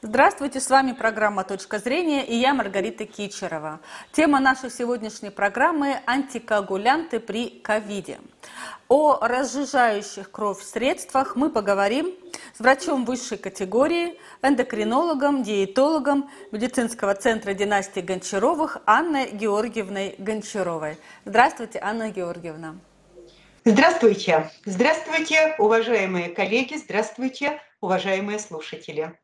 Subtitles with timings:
[0.00, 3.80] Здравствуйте, с вами программа «Точка зрения» и я Маргарита Кичерова.
[4.12, 8.20] Тема нашей сегодняшней программы– антикоагулянты при ковиде.
[8.86, 12.14] О разжижающих кровь средствах мы поговорим
[12.54, 20.96] с врачом высшей категории, эндокринологом, диетологом медицинского центра династии Гончаровых Анной Георгиевной Гончаровой.
[21.24, 22.76] Здравствуйте, Анна Георгиевна.
[23.70, 24.50] Здравствуйте.
[24.64, 26.76] Здравствуйте, уважаемые коллеги.
[26.76, 29.14] Здравствуйте, уважаемые слушатели.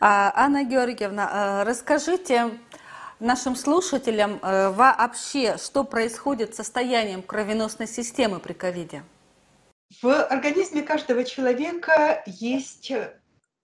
[0.00, 2.58] А, Анна Георгиевна, э, расскажите
[3.18, 9.02] нашим слушателям э, вообще, что происходит с состоянием кровеносной системы при ковиде?
[10.00, 12.90] В организме каждого человека есть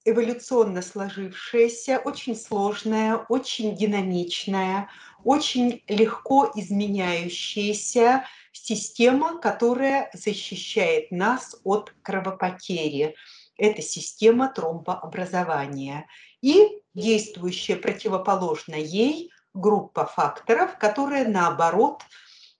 [0.04, 4.90] эволюционно сложившаяся, очень сложная, очень динамичная,
[5.24, 8.24] очень легко изменяющаяся
[8.64, 13.14] система, которая защищает нас от кровопотери
[13.58, 16.06] это система тромбообразования.
[16.42, 22.02] И действующая противоположно ей группа факторов, которые, наоборот,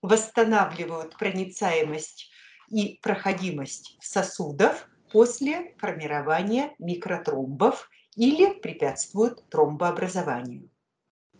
[0.01, 2.31] восстанавливают проницаемость
[2.69, 10.69] и проходимость сосудов после формирования микротромбов или препятствуют тромбообразованию.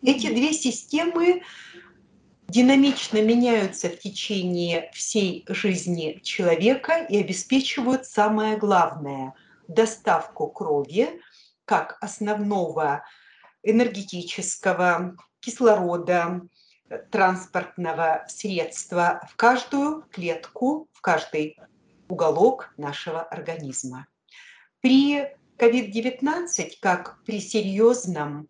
[0.04, 1.42] Эти две системы
[2.48, 9.34] динамично меняются в течение всей жизни человека и обеспечивают самое главное–
[9.68, 11.22] доставку крови
[11.66, 13.04] как основного
[13.64, 16.42] энергетического кислорода,
[17.12, 21.58] транспортного средства в каждую клетку, в каждый
[22.08, 24.08] уголок нашего организма.
[24.80, 28.48] При COVID-19, как при серьезном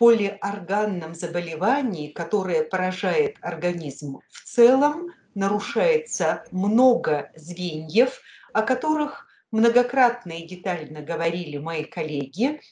[0.00, 8.18] полиорганном заболевании, которое поражает организм в целом, нарушается много звеньев,
[8.54, 12.62] о которых многократно и детально говорили мои коллеги,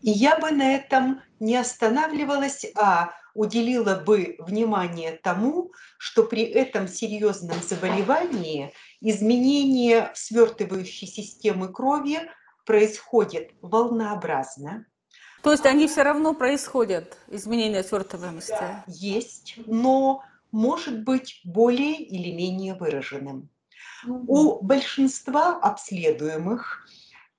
[0.00, 6.86] и я бы на этом не останавливалась, а уделила бы внимание тому, что при этом
[6.86, 12.30] серьезном заболевании изменение свертывающей системы крови
[12.64, 14.86] происходит волнообразно.
[15.42, 18.54] То есть они все равно происходят, изменения свертываемости?
[18.86, 23.48] Есть, но может быть более или менее выраженным.
[24.06, 26.86] У большинства обследуемых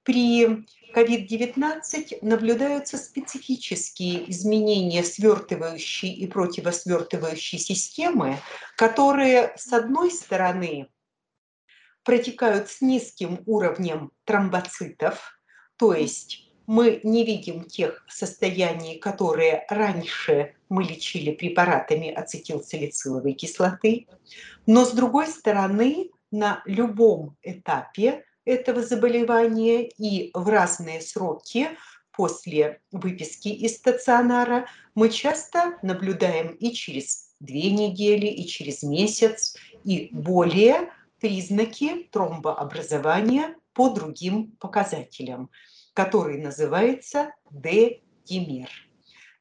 [0.04, 8.40] при COVID-19 наблюдаются специфические изменения свертывающей и противосвертывающей системы,
[8.78, 10.90] которые, с одной стороны,
[12.04, 15.40] протекают с низким уровнем тромбоцитов,
[15.78, 24.08] то есть мы не видим тех состояний, которые раньше мы лечили препаратами ацетилсалициловой кислоты,
[24.66, 31.68] но с другой стороны на любом этапе этого заболевания и в разные сроки
[32.14, 34.66] после выписки из стационара
[34.96, 40.90] мы часто наблюдаем и через две недели, и через месяц, и более
[41.20, 45.50] признаки тромбообразования по другим показателям,
[45.94, 48.70] который называется D-димер.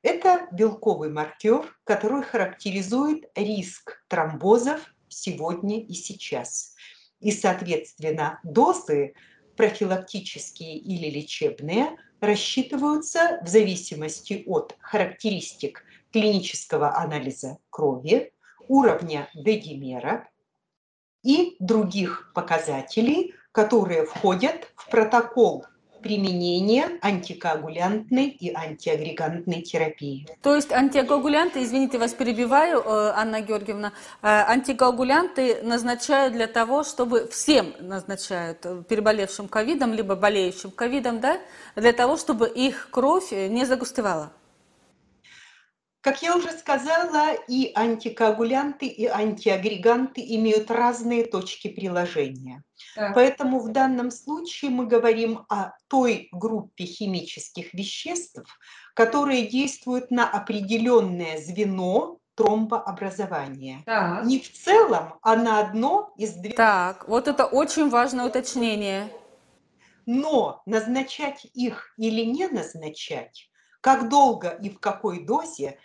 [0.03, 6.75] Это белковый маркер, который характеризует риск тромбозов сегодня и сейчас.
[7.21, 9.15] И, соответственно, дозы
[9.57, 18.33] профилактические или лечебные рассчитываются в зависимости от характеристик клинического анализа крови,
[18.69, 20.29] уровня дедимера
[21.23, 25.67] и других показателей, которые входят в протокол
[26.03, 30.27] применения антикоагулянтной и антиагрегантной терапии.
[30.43, 37.29] То есть антикоагулянты, извините, вас перебиваю, э, Анна Георгиевна, э, антикоагулянты назначают для того, чтобы
[37.29, 41.39] всем назначают э, переболевшим ковидом, либо болеющим ковидом, да,
[41.77, 44.33] для того, чтобы их кровь не загустевала?
[46.01, 52.63] Как я уже сказала, и антикоагулянты, и антиагреганты имеют разные точки приложения.
[52.97, 53.13] Да.
[53.15, 58.43] Поэтому в данном случае мы говорим о той группе химических веществ,
[58.95, 63.83] которые действуют на определенное звено тромбообразования.
[63.85, 64.25] Так.
[64.25, 66.55] Не в целом, а на одно из двух.
[66.55, 69.13] Так, вот это очень важное уточнение.
[70.07, 73.51] Но назначать их или не назначать,
[73.83, 75.79] как долго и в какой дозе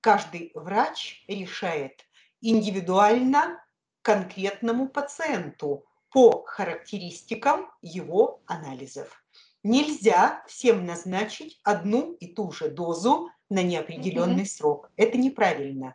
[0.00, 2.04] каждый врач решает
[2.40, 3.62] индивидуально
[4.02, 9.22] конкретному пациенту по характеристикам его анализов.
[9.62, 14.46] Нельзя всем назначить одну и ту же дозу на неопределенный mm-hmm.
[14.46, 14.90] срок.
[14.96, 15.94] Это неправильно.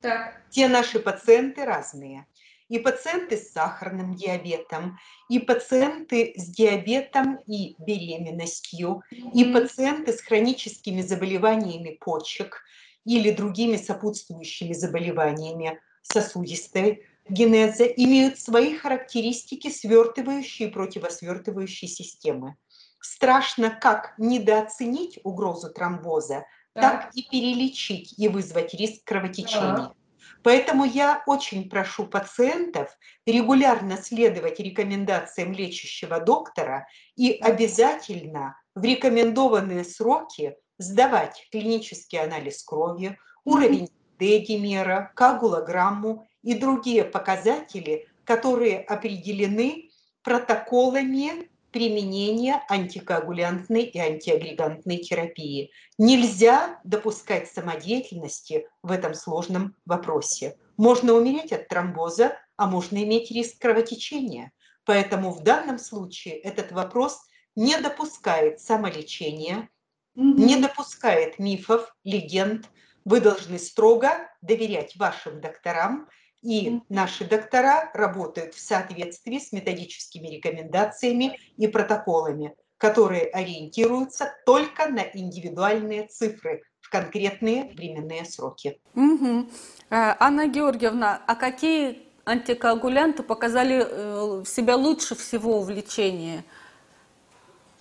[0.00, 0.42] Так.
[0.50, 2.26] Те наши пациенты разные.
[2.68, 4.98] и пациенты с сахарным диабетом,
[5.28, 12.64] и пациенты с диабетом и беременностью, и пациенты с хроническими заболеваниями почек
[13.04, 22.56] или другими сопутствующими заболеваниями сосудистой генеза имеют свои характеристики свертывающей и противосвертывающей системы.
[23.00, 29.76] Страшно как недооценить угрозу тромбоза, так, так и перелечить и вызвать риск кровотечения.
[29.76, 29.96] Так.
[30.42, 36.86] Поэтому я очень прошу пациентов регулярно следовать рекомендациям лечащего доктора
[37.16, 48.06] и обязательно в рекомендованные сроки сдавать клинический анализ крови, уровень D-димера, коагулограмму и другие показатели,
[48.24, 49.90] которые определены
[50.22, 55.72] протоколами применения антикоагулянтной и антиагрегантной терапии.
[55.98, 60.56] Нельзя допускать самодеятельности в этом сложном вопросе.
[60.76, 64.52] Можно умереть от тромбоза, а можно иметь риск кровотечения.
[64.84, 67.20] Поэтому в данном случае этот вопрос
[67.56, 69.68] не допускает самолечения.
[70.14, 72.68] Не допускает мифов, легенд.
[73.04, 76.08] Вы должны строго доверять вашим докторам
[76.44, 85.00] и наши доктора работают в соответствии с методическими рекомендациями и протоколами, которые ориентируются только на
[85.00, 88.78] индивидуальные цифры в конкретные временные сроки.
[88.94, 89.48] Угу.
[89.88, 96.44] Анна Георгиевна, а какие антикоагулянты показали э, себя лучше всего в лечении?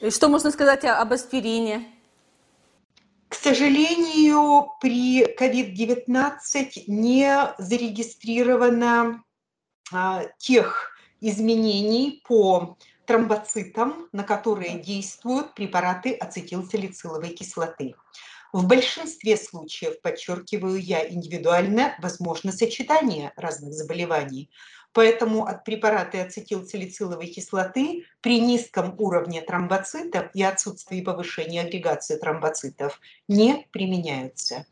[0.10, 1.86] Что можно сказать об аспирине?
[3.34, 9.24] К сожалению, при COVID-19 не зарегистрировано
[9.92, 12.78] а, тех изменений по
[13.08, 17.96] тромбоцитам, на которые действуют препараты ацетилсалициловой кислоты.
[18.54, 24.52] В большинстве случаев, подчеркиваю я индивидуально, возможно сочетание разных заболеваний.
[24.94, 33.68] Поэтому от препарата ацетилсалициловой кислоты при низком уровне тромбоцитов и отсутствии повышения агрегации тромбоцитов не
[33.72, 34.66] применяются.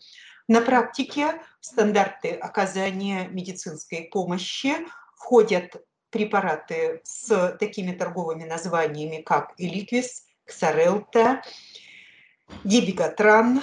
[0.47, 4.73] На практике в стандарты оказания медицинской помощи
[5.15, 11.41] входят препараты с такими торговыми названиями, как Эликвис, Ксарелта,
[12.63, 13.61] Дибигатран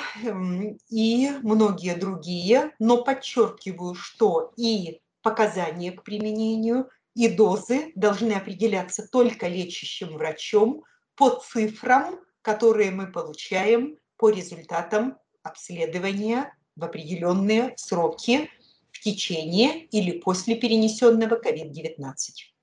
[0.89, 2.73] и многие другие.
[2.79, 10.85] Но подчеркиваю, что и показания к применению и дозы должны определяться только лечащим врачом
[11.17, 18.49] по цифрам, которые мы получаем по результатам обследования в определенные сроки
[18.93, 22.15] в течение или после перенесенного COVID-19.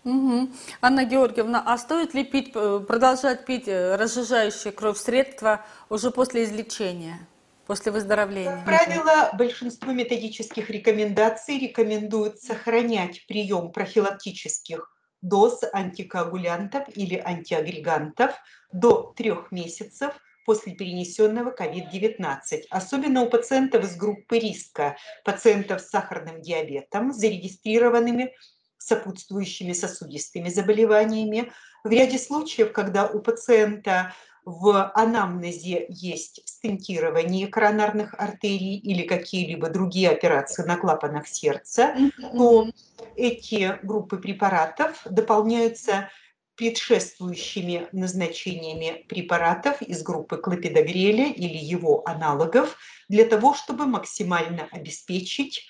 [0.06, 0.50] Угу.
[0.82, 6.44] Анна Георгиевна, а стоит ли пить, э, продолжать пить э, разжижающие кровь средства уже после
[6.44, 7.28] излечения?
[7.66, 8.64] После выздоровления?
[8.64, 14.92] Как правило, большинство методических рекомендаций рекомендуют сохранять прием профилактических
[15.22, 18.34] доз антикоагулянтов или антиагрегантов
[18.72, 20.14] до трех месяцев
[20.46, 28.34] после перенесенного COVID-19, особенно у пациентов из группы риска, пациентов с сахарным диабетом, зарегистрированными
[28.78, 31.52] сопутствующими сосудистыми заболеваниями.
[31.84, 34.14] В ряде случаев, когда у пациента
[34.46, 41.96] в анамнезе есть стентирование коронарных артерий или какие-либо другие операции на клапанах сердца,
[42.32, 42.70] то
[43.16, 46.10] эти группы препаратов дополняются
[46.56, 52.78] предшествующими назначениями препаратов из группы клопидогреля или его аналогов
[53.10, 55.68] для того, чтобы максимально обеспечить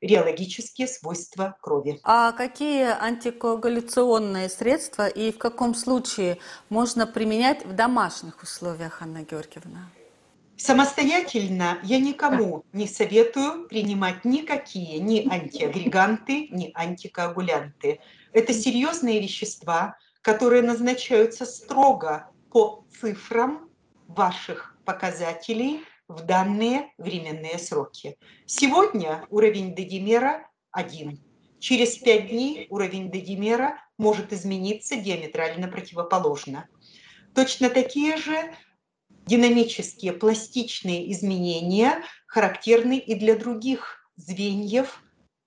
[0.00, 2.00] реологические свойства крови.
[2.02, 6.38] А какие антикоагуляционные средства и в каком случае
[6.68, 9.90] можно применять в домашних условиях, Анна Георгиевна?
[10.56, 18.00] Самостоятельно я никому не советую принимать никакие ни антиагреганты, ни антикоагулянты.
[18.32, 23.68] Это серьезные вещества, которые назначаются строго по цифрам
[24.08, 28.16] ваших показателей в данные временные сроки.
[28.46, 31.18] Сегодня уровень дедимера 1.
[31.58, 36.68] Через 5 дней уровень дедимера может измениться диаметрально противоположно.
[37.34, 38.54] Точно такие же
[39.26, 45.02] динамические пластичные изменения характерны и для других звеньев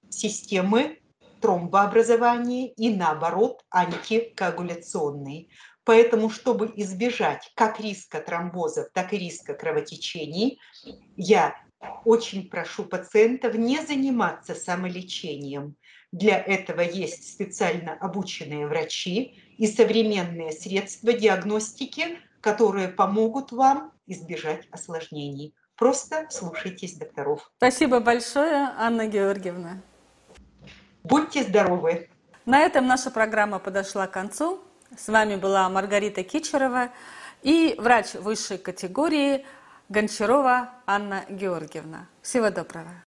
[0.10, 1.00] системы
[1.39, 5.50] тромбообразования и наоборот антикоагуляционной.
[5.89, 10.60] Поэтому, чтобы избежать как риска тромбозов, так и риска кровотечений,
[11.17, 11.55] я
[12.05, 15.75] очень прошу пациентов не заниматься самолечением.
[16.12, 25.55] Для этого есть специально обученные врачи и современные средства диагностики, которые помогут вам избежать осложнений.
[25.75, 27.51] Просто слушайтесь докторов.
[27.58, 29.81] Спасибо большое, Анна Георгиевна.
[31.03, 32.10] Будьте здоровы!
[32.46, 34.63] На этом наша программа подошла к концу.
[34.98, 36.89] С вами была Маргарита Кичерова
[37.41, 39.46] и врач высшей категории
[39.88, 42.08] Гончарова Анна Георгиевна.
[42.22, 43.09] Всего доброго!